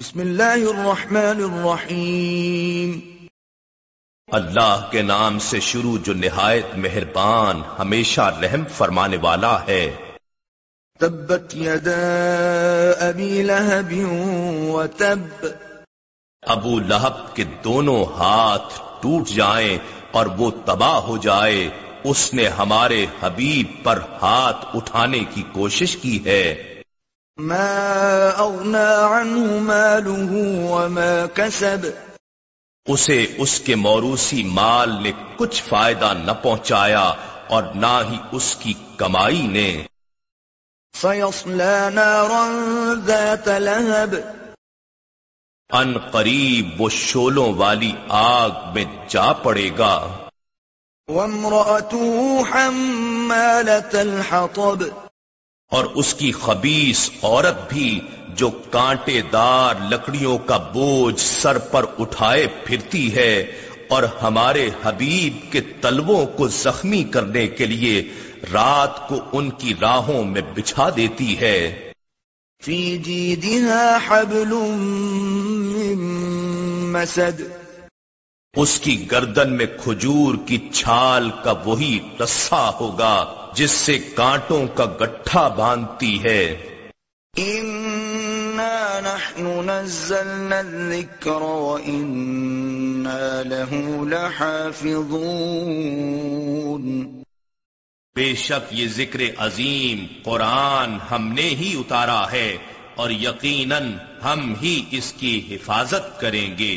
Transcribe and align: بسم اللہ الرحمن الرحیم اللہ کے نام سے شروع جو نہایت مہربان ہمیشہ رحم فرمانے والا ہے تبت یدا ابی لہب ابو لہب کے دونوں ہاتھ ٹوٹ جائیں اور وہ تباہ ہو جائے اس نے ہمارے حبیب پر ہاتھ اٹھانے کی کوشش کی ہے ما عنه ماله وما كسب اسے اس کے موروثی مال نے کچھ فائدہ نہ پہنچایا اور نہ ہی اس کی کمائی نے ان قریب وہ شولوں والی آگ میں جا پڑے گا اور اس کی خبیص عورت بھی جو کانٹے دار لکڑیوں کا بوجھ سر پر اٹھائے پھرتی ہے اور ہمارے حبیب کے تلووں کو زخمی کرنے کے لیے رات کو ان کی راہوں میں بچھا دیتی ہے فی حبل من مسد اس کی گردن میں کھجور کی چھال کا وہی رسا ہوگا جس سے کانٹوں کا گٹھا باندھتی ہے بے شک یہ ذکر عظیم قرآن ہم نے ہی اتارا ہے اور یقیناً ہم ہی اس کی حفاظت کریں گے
بسم 0.00 0.20
اللہ 0.20 0.62
الرحمن 0.68 1.40
الرحیم 1.40 2.90
اللہ 4.28 4.88
کے 4.92 5.02
نام 5.02 5.38
سے 5.40 5.60
شروع 5.62 5.96
جو 6.04 6.14
نہایت 6.14 6.74
مہربان 6.78 7.60
ہمیشہ 7.78 8.20
رحم 8.40 8.64
فرمانے 8.70 9.16
والا 9.22 9.52
ہے 9.66 9.84
تبت 11.00 11.54
یدا 11.56 11.94
ابی 13.02 13.30
لہب 13.44 13.94
ابو 16.42 16.78
لہب 16.82 17.24
کے 17.36 17.44
دونوں 17.64 18.04
ہاتھ 18.16 18.80
ٹوٹ 19.02 19.28
جائیں 19.30 19.78
اور 20.12 20.26
وہ 20.36 20.50
تباہ 20.64 21.00
ہو 21.02 21.16
جائے 21.22 21.68
اس 22.04 22.32
نے 22.34 22.48
ہمارے 22.58 23.04
حبیب 23.20 23.82
پر 23.84 24.00
ہاتھ 24.22 24.66
اٹھانے 24.74 25.24
کی 25.34 25.42
کوشش 25.52 25.96
کی 25.98 26.18
ہے 26.24 26.44
ما 27.38 28.30
عنه 29.04 29.58
ماله 29.60 30.30
وما 30.64 31.26
كسب 31.28 31.86
اسے 32.86 33.16
اس 33.38 33.58
کے 33.60 33.74
موروثی 33.76 34.42
مال 34.50 34.90
نے 35.02 35.12
کچھ 35.36 35.62
فائدہ 35.62 36.12
نہ 36.16 36.32
پہنچایا 36.42 37.02
اور 37.48 37.62
نہ 37.74 37.92
ہی 38.10 38.18
اس 38.32 38.54
کی 38.56 38.74
کمائی 38.98 39.46
نے 39.46 39.68
ان 45.70 45.98
قریب 46.10 46.80
وہ 46.80 46.88
شولوں 46.90 47.52
والی 47.54 47.92
آگ 48.08 48.72
میں 48.74 48.84
جا 49.08 49.32
پڑے 49.42 49.70
گا 49.78 49.94
اور 55.74 55.84
اس 55.94 56.12
کی 56.14 56.30
خبیص 56.32 56.98
عورت 57.22 57.68
بھی 57.68 57.88
جو 58.36 58.50
کانٹے 58.70 59.20
دار 59.32 59.74
لکڑیوں 59.90 60.36
کا 60.46 60.56
بوجھ 60.72 61.20
سر 61.20 61.58
پر 61.70 61.84
اٹھائے 61.98 62.46
پھرتی 62.64 63.04
ہے 63.14 63.32
اور 63.88 64.02
ہمارے 64.22 64.68
حبیب 64.82 65.40
کے 65.52 65.60
تلووں 65.80 66.24
کو 66.36 66.48
زخمی 66.54 67.02
کرنے 67.10 67.46
کے 67.52 67.66
لیے 67.66 68.02
رات 68.52 69.08
کو 69.08 69.20
ان 69.32 69.50
کی 69.58 69.74
راہوں 69.80 70.22
میں 70.26 70.42
بچھا 70.54 70.88
دیتی 70.96 71.38
ہے 71.40 71.58
فی 72.62 72.78
حبل 74.06 74.54
من 75.74 76.02
مسد 76.92 77.40
اس 78.56 78.78
کی 78.80 78.94
گردن 79.10 79.52
میں 79.52 79.66
کھجور 79.78 80.34
کی 80.46 80.58
چھال 80.72 81.30
کا 81.44 81.52
وہی 81.64 81.98
رسا 82.20 82.68
ہوگا 82.80 83.14
جس 83.54 83.70
سے 83.70 83.98
کانٹوں 84.14 84.66
کا 84.74 84.84
گٹھا 85.00 85.46
باندھتی 85.48 86.12
ہے 86.24 86.42
بے 98.16 98.32
شک 98.34 98.72
یہ 98.72 98.88
ذکر 98.88 99.20
عظیم 99.38 100.06
قرآن 100.22 100.96
ہم 101.10 101.32
نے 101.32 101.48
ہی 101.58 101.74
اتارا 101.78 102.22
ہے 102.32 102.48
اور 102.94 103.10
یقیناً 103.10 103.92
ہم 104.24 104.52
ہی 104.62 104.80
اس 104.90 105.12
کی 105.12 105.40
حفاظت 105.50 106.20
کریں 106.20 106.58
گے 106.58 106.74